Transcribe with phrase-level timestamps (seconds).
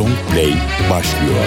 [0.00, 0.54] Long Play
[0.90, 1.44] başlıyor.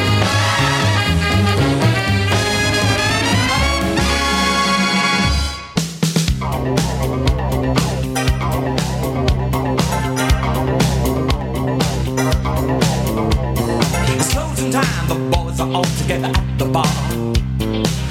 [14.72, 16.88] Time, the boys are all together at the bar,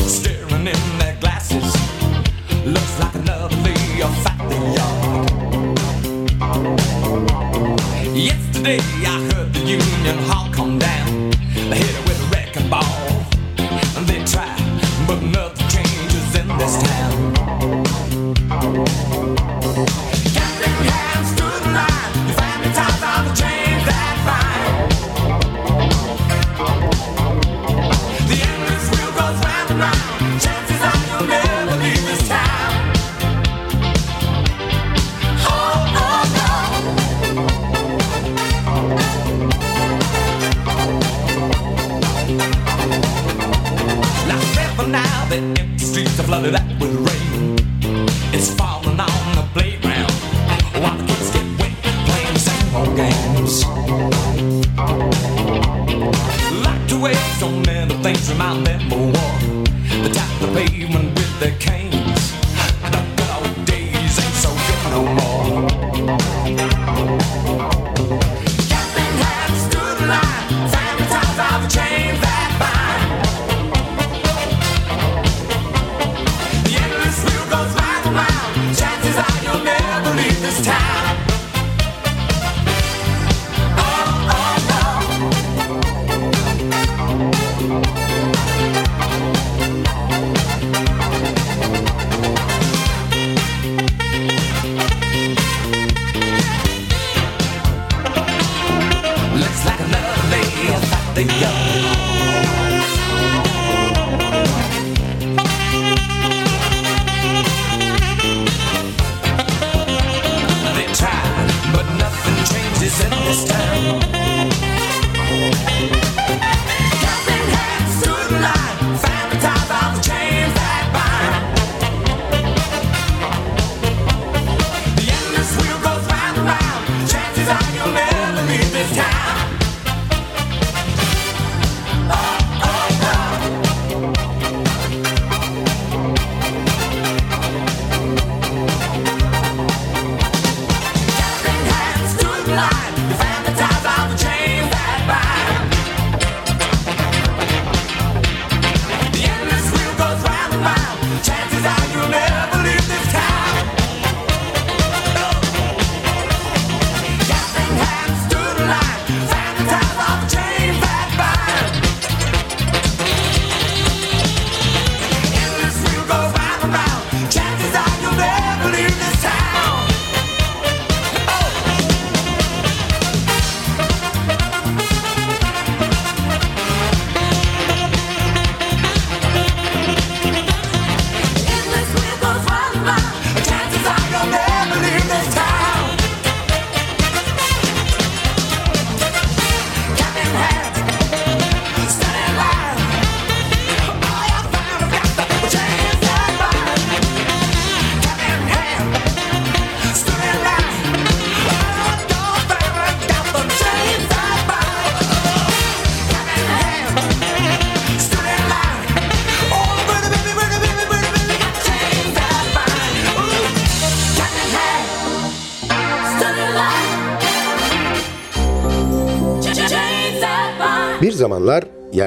[0.06, 1.76] staring in their glasses.
[2.66, 3.12] Looks like.
[8.14, 9.31] Yesterday I.
[10.04, 10.51] En.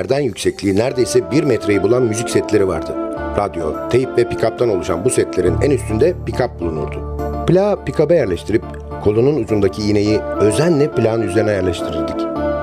[0.05, 2.95] yerden yüksekliği neredeyse 1 metreyi bulan müzik setleri vardı.
[3.37, 7.17] Radyo, teyp ve pikaptan oluşan bu setlerin en üstünde pikap bulunurdu.
[7.47, 8.63] Plağı pikaba yerleştirip
[9.03, 12.15] kolunun ucundaki iğneyi özenle plağın üzerine yerleştirirdik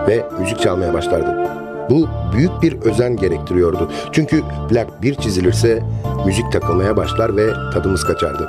[0.09, 1.51] ve müzik çalmaya başlardı.
[1.91, 3.91] Bu büyük bir özen gerektiriyordu.
[4.13, 5.83] Çünkü plak bir çizilirse
[6.27, 8.49] müzik takılmaya başlar ve tadımız kaçardı.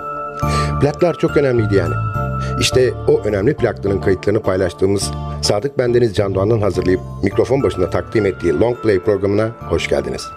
[0.81, 1.94] Plaklar çok önemliydi yani.
[2.60, 5.12] İşte o önemli plakların kayıtlarını paylaştığımız
[5.44, 10.28] Sadık Bendeniz Can Doğan'ın hazırlayıp mikrofon başında takdim ettiği Long Play programına hoş geldiniz.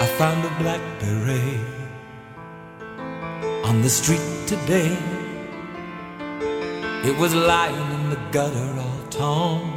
[0.00, 1.60] I found a black beret
[3.70, 4.92] on the street today.
[7.04, 9.75] It was lying in the gutter all torn.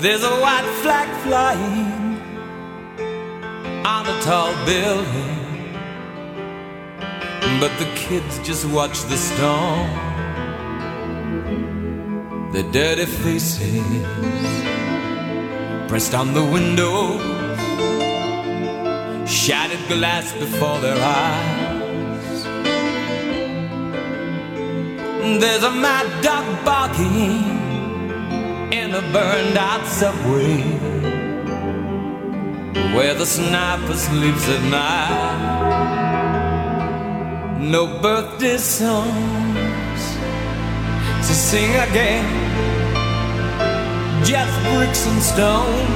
[0.00, 2.20] There's a white flag flying
[3.84, 5.74] on a tall building.
[7.58, 9.90] But the kids just watch the storm.
[12.52, 13.82] The dirty faces
[15.88, 17.20] pressed on the windows,
[19.28, 22.44] shattered glass before their eyes.
[25.40, 27.57] There's a mad dog barking
[28.72, 30.60] in a burned out subway
[32.94, 35.98] where the sniper sleeps at night.
[37.60, 40.02] No birthday songs
[41.26, 42.26] to sing again,
[44.22, 45.88] just bricks and stones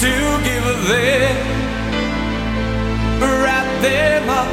[0.00, 0.12] to
[0.48, 1.36] give them,
[3.20, 4.48] wrap them up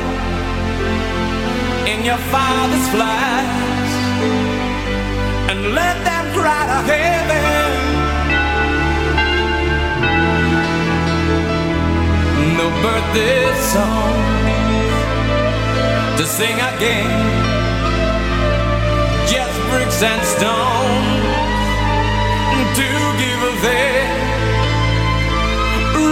[1.87, 3.93] in your father's flags
[5.49, 6.16] and let
[6.47, 7.69] cry to heaven.
[12.59, 14.19] No birthday song
[16.17, 17.11] to sing again,
[19.33, 21.05] just bricks and stone
[22.79, 22.87] to
[23.21, 24.07] give them,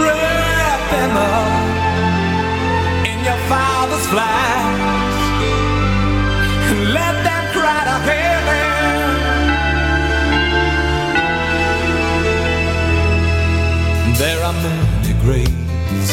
[0.04, 1.64] wrap them up
[3.10, 5.18] in your father's flags,
[6.98, 8.65] let them cry to heaven.
[14.62, 16.10] Many graves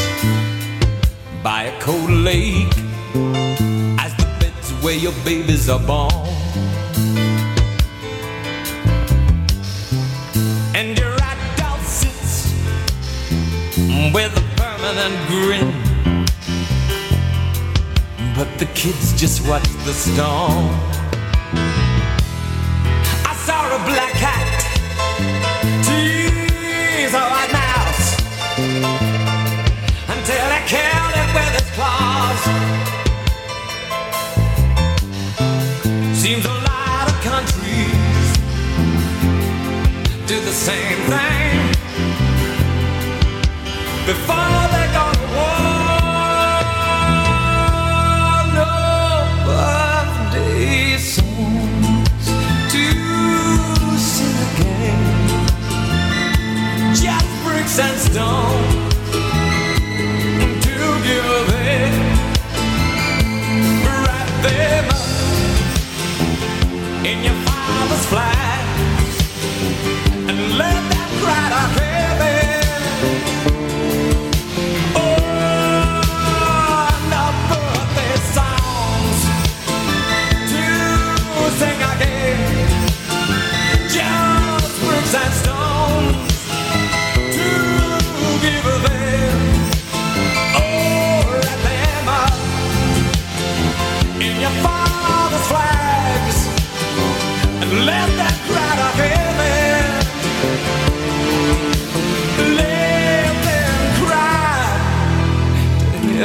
[1.43, 2.73] by a cold lake
[3.99, 6.11] as the beds where your babies are born.
[10.75, 12.51] And your adult sits
[14.13, 15.69] with a permanent grin.
[18.35, 20.92] But the kids just watch the storm.
[40.63, 41.59] Same thing
[44.05, 45.67] before they go to war.
[48.55, 48.71] No
[49.45, 52.25] birthday songs
[52.71, 52.85] to
[53.97, 55.03] sing again
[56.95, 58.72] just bricks and stone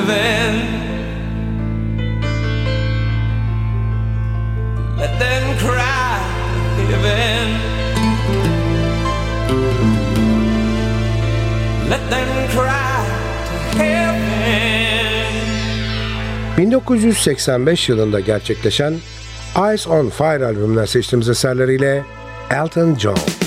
[0.08, 0.54] heaven.
[4.98, 6.18] Let them cry
[6.90, 7.48] heaven.
[11.90, 13.04] Let them cry
[13.48, 14.18] to heaven.
[16.58, 18.94] 1985 yılında gerçekleşen
[19.56, 22.04] Eyes on Fire albümünden seçtiğimiz eserleriyle
[22.50, 23.37] Elton John.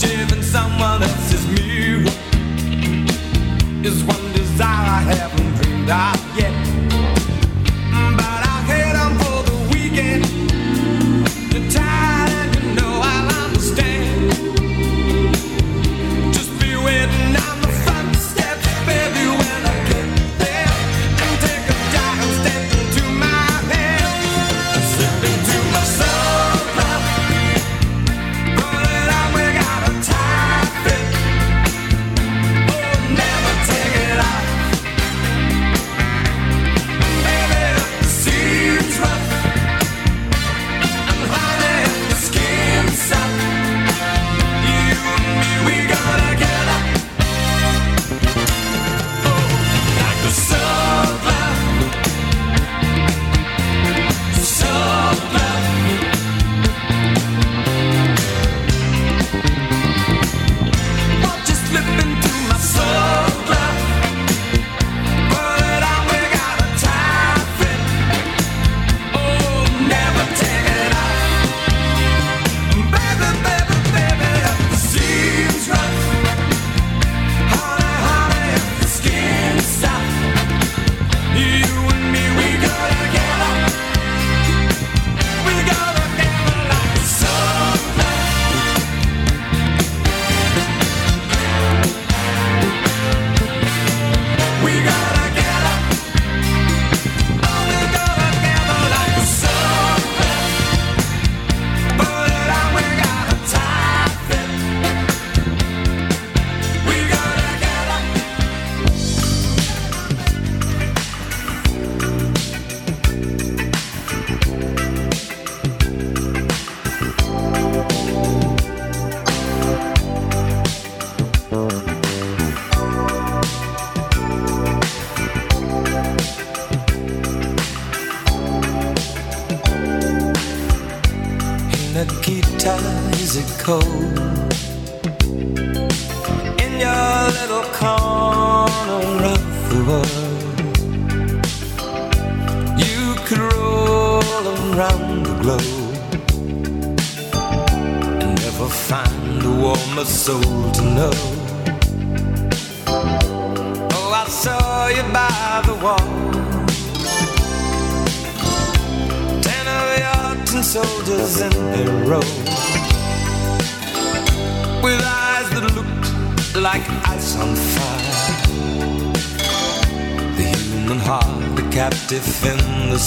[0.00, 1.33] To shaving someone else's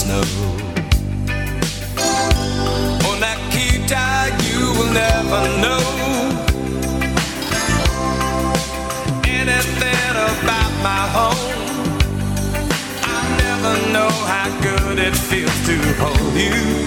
[0.02, 0.22] in the snow
[3.06, 4.04] Oh, Nikita,
[4.46, 5.82] you will never know
[9.24, 11.48] Anything about my home
[13.02, 16.84] I never know how good it feels to hold you.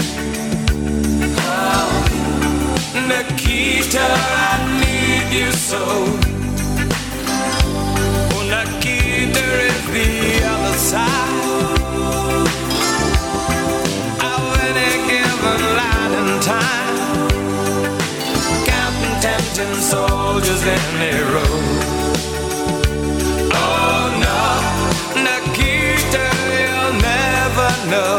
[3.08, 5.84] Nikita, I need you so.
[8.34, 11.51] Oh, Nikita is the other side
[19.62, 21.56] Counting soldiers in a row.
[23.54, 24.40] Oh no,
[25.22, 26.26] Nikita,
[26.58, 28.18] you'll never know.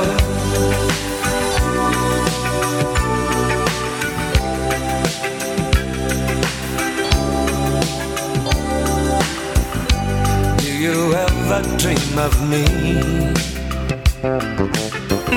[10.59, 12.65] Do you ever dream of me?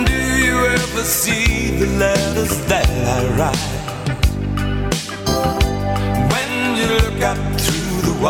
[0.05, 3.74] Do you ever see the letters that I write?
[8.15, 8.27] Through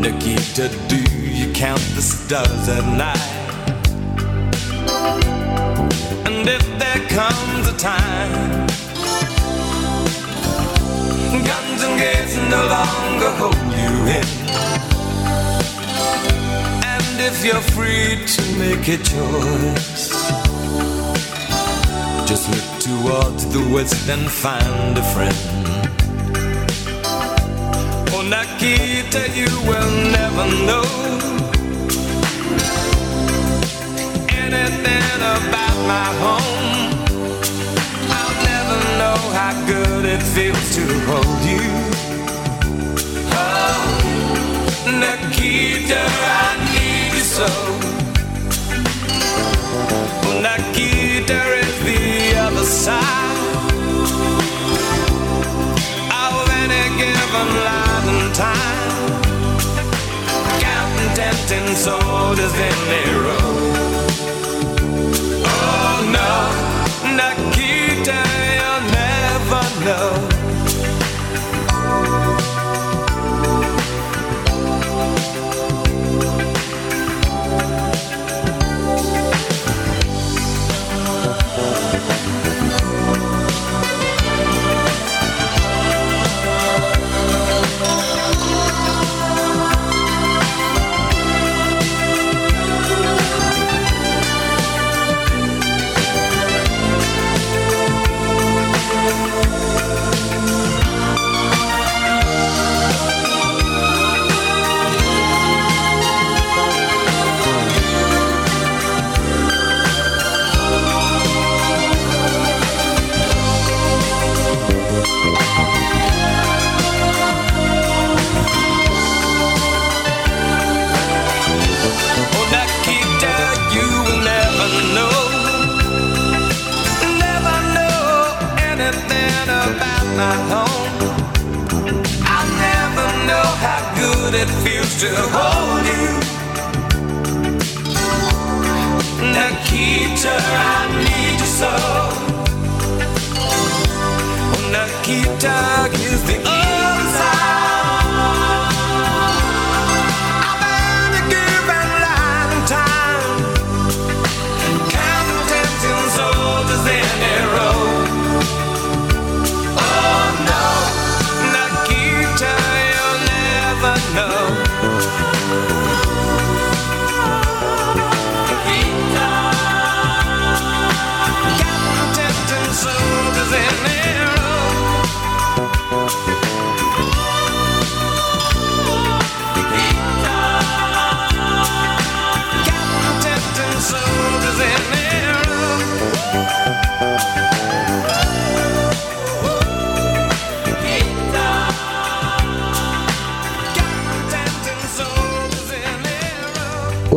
[0.00, 3.34] Nikita, do you count the stars at night?
[6.26, 8.66] And if there comes a time
[11.44, 14.28] Guns and gates no longer hold you in.
[16.84, 20.10] And if you're free to make a choice
[22.28, 25.77] Just look towards the west and find a friend
[28.28, 30.84] Nikita, you will never know
[34.28, 37.08] anything about my home.
[38.10, 41.68] I'll never know how good it feels to hold you.
[43.32, 43.80] Oh,
[44.84, 46.02] Nikita,
[46.44, 47.48] I need you so.
[50.44, 53.68] Nikita, is the other side
[56.12, 57.87] of any given life
[58.38, 59.20] time.
[60.60, 63.50] Counting tempting soldiers in their row.
[65.54, 66.32] Oh no,
[67.18, 68.20] Nikita,
[68.54, 70.27] you'll never know.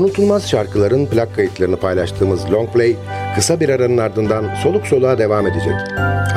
[0.02, 2.96] Unutulmaz şarkıların plak kayıtlarını paylaştığımız Long Play
[3.36, 5.74] kısa bir aranın ardından soluk soluğa devam edecek.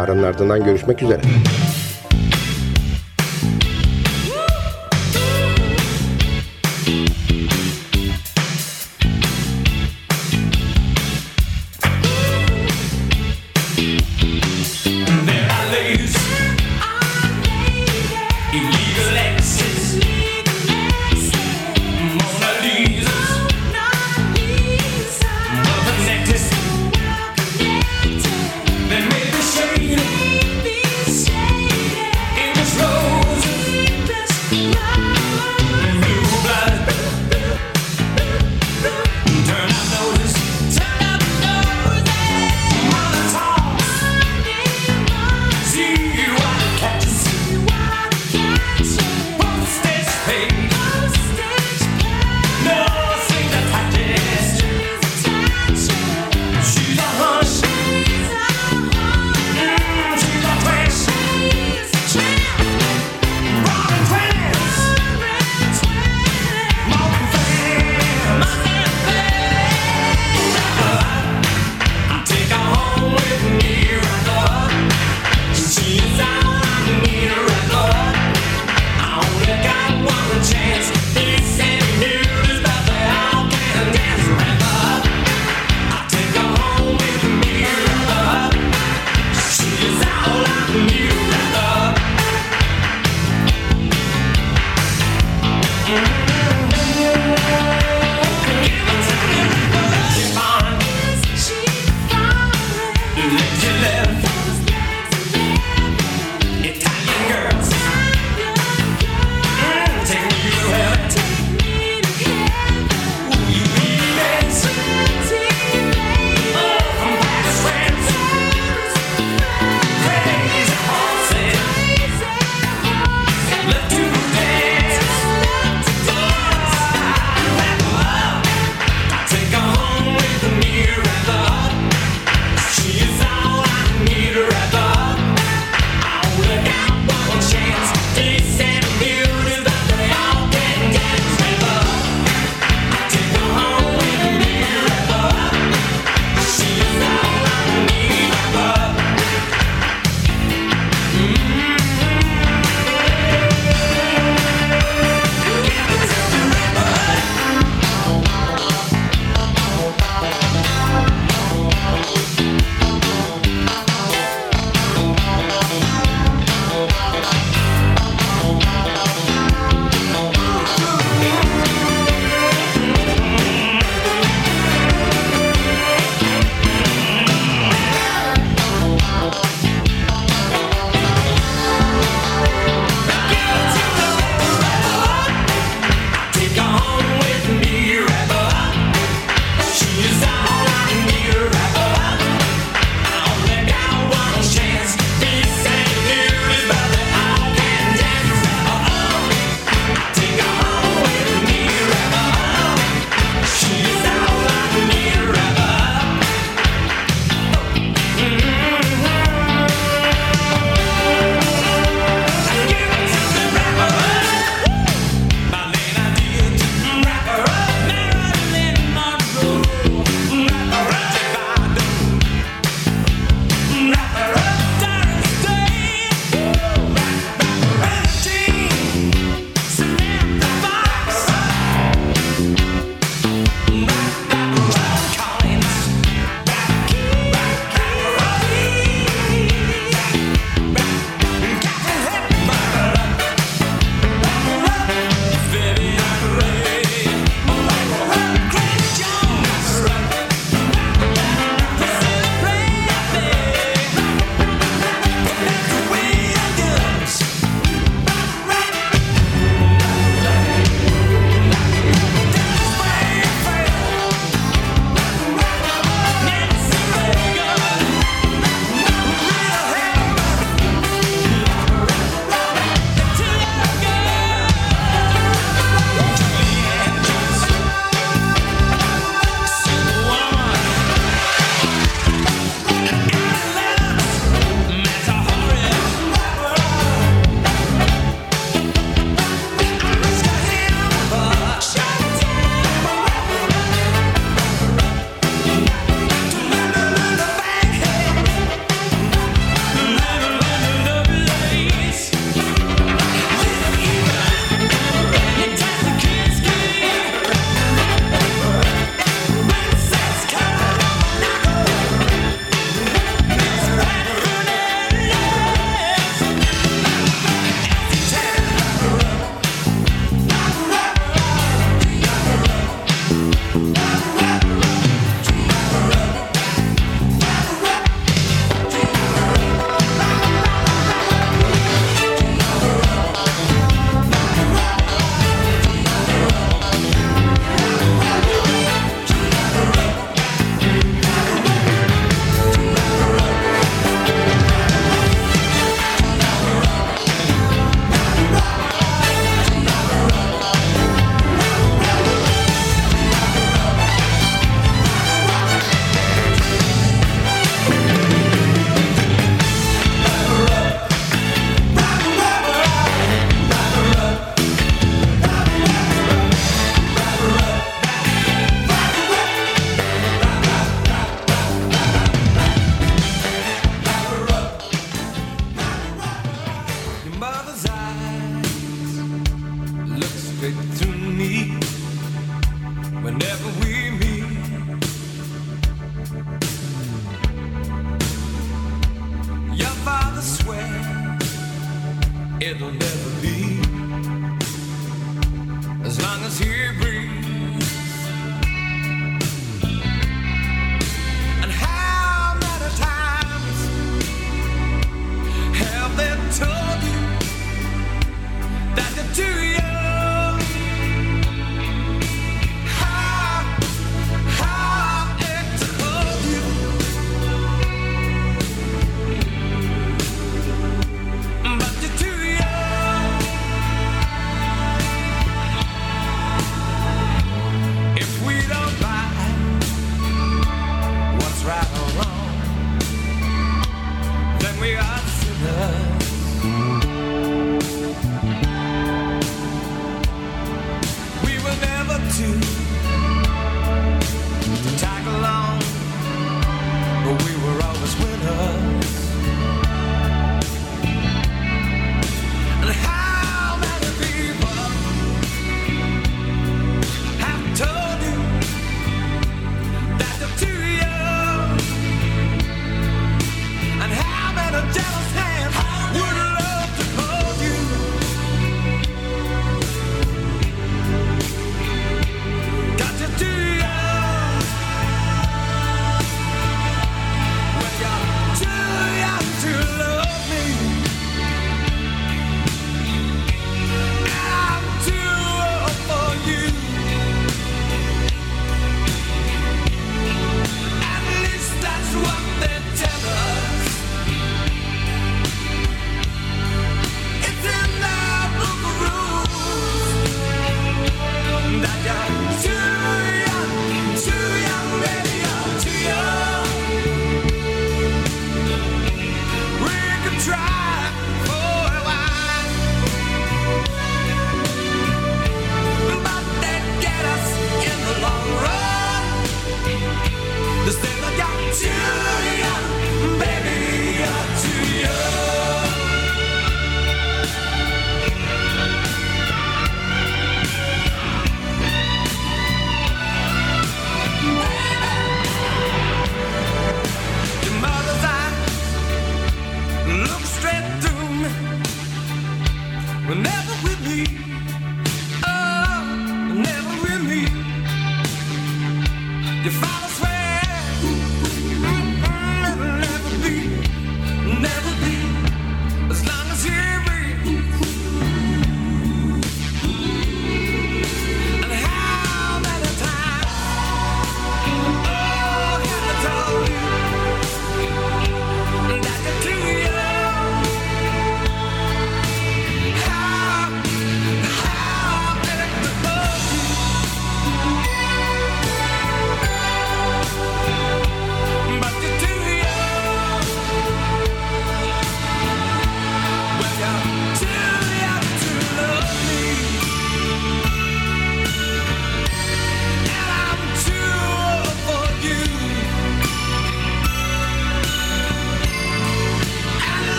[0.00, 1.20] Aranın ardından görüşmek üzere.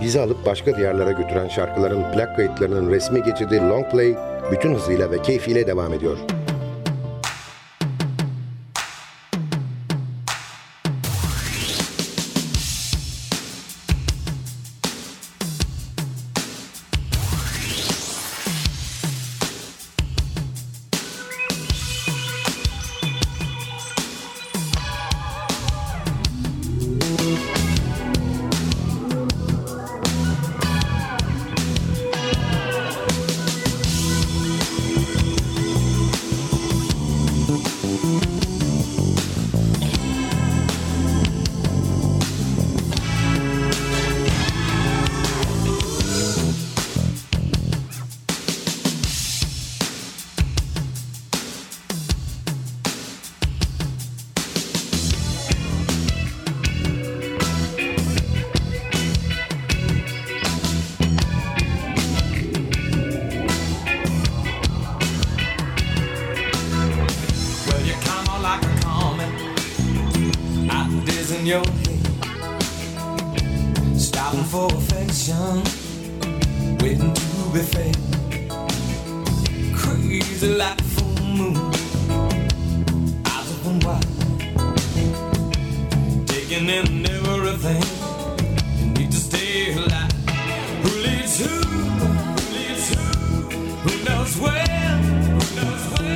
[0.00, 4.14] bizi alıp başka diyarlara götüren şarkıların plak kayıtlarının resmi geçidi Long Play
[4.52, 6.16] bütün hızıyla ve keyfiyle devam ediyor.
[94.46, 96.15] Who knows when?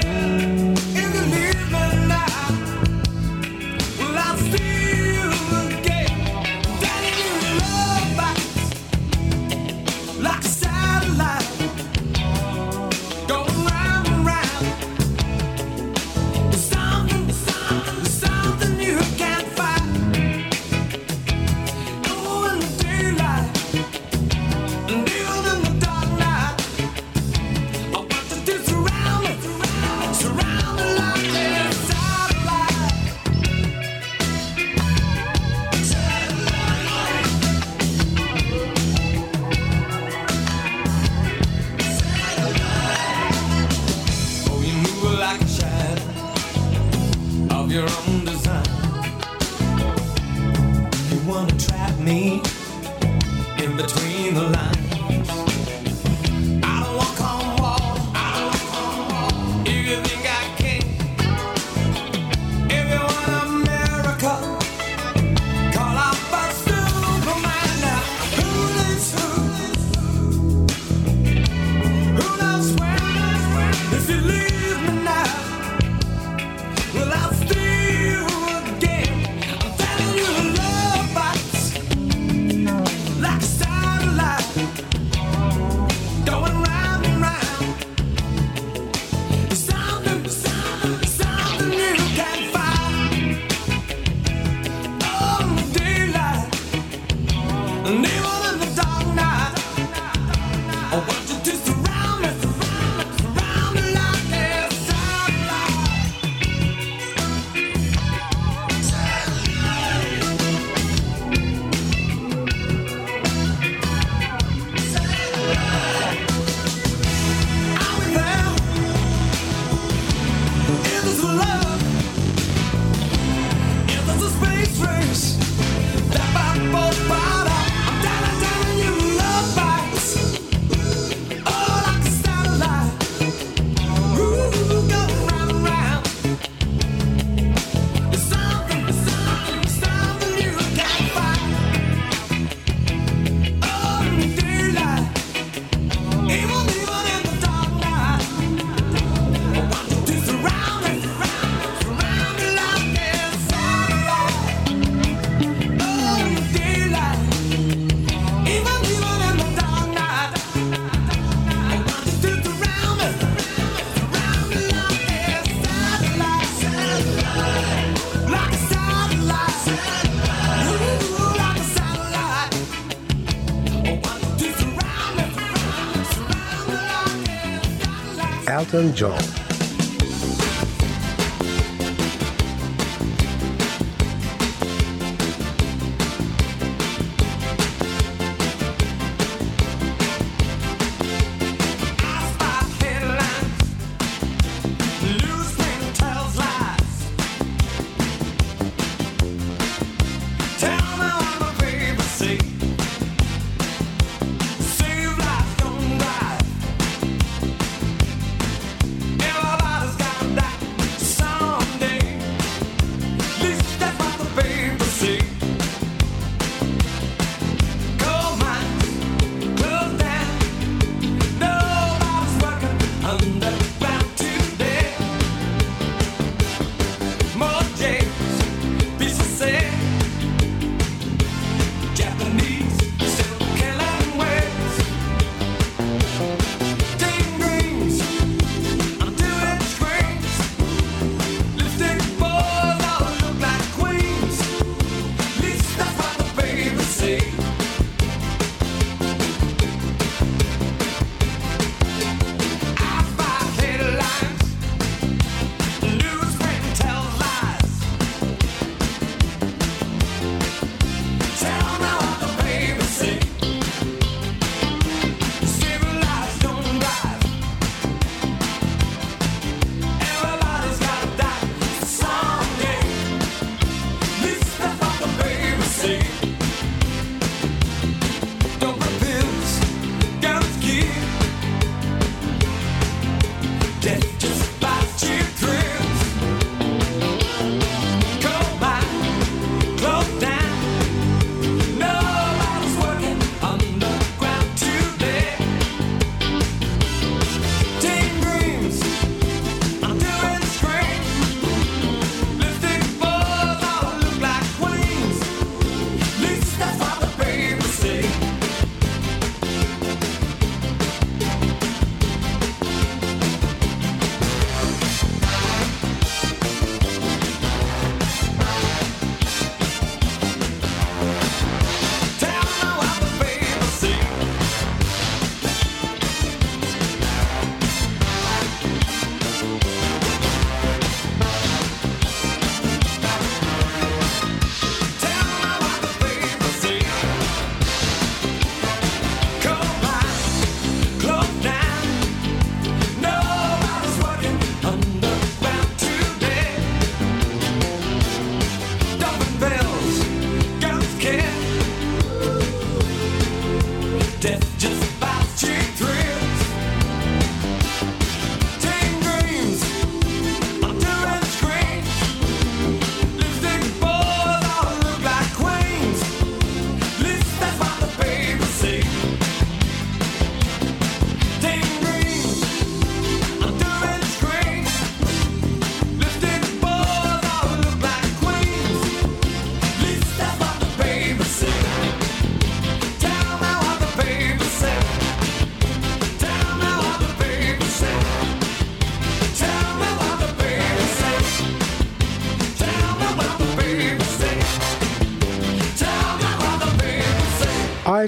[178.60, 179.49] Elton John.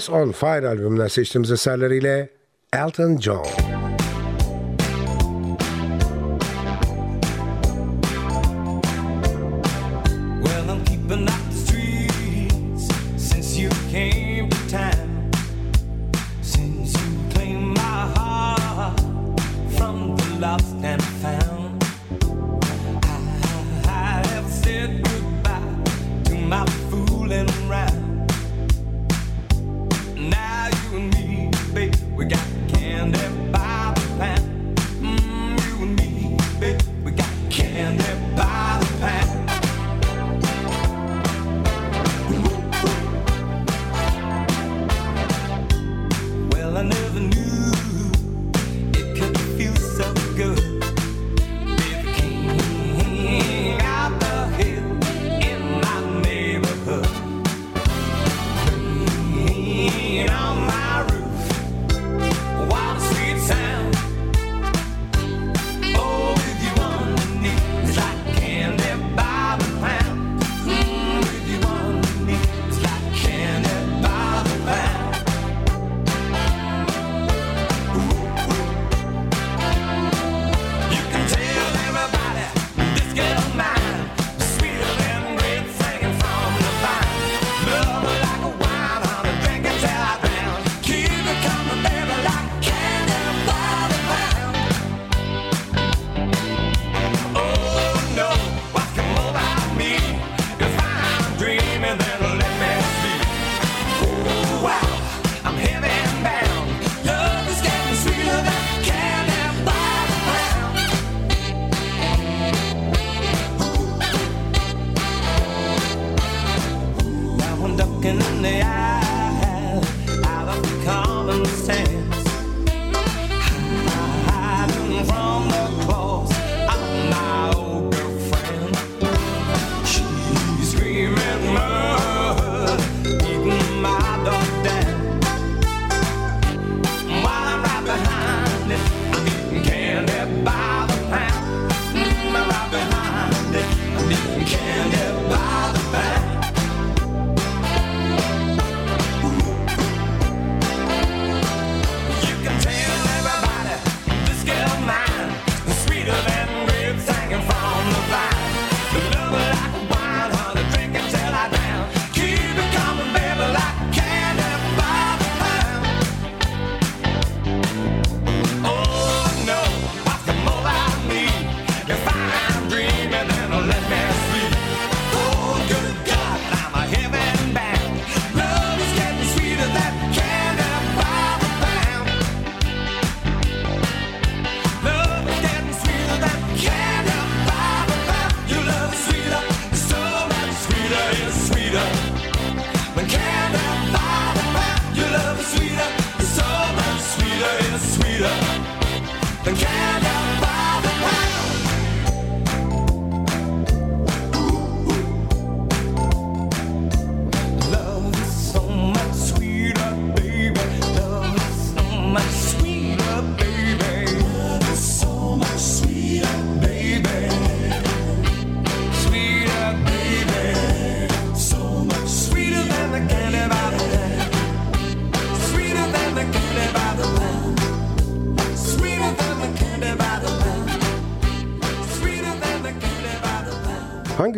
[0.03, 2.31] Eyes on Fire albümünden seçtiğimiz eserleriyle
[2.73, 3.47] Elton John.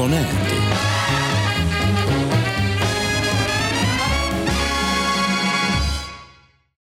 [0.00, 0.39] Soner.